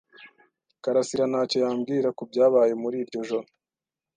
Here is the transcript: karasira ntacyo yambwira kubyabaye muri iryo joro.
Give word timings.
karasira 0.83 1.25
ntacyo 1.31 1.57
yambwira 1.63 2.07
kubyabaye 2.17 2.73
muri 2.81 2.95
iryo 3.03 3.19
joro. 3.29 3.47